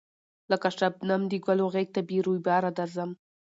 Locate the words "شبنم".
0.77-1.21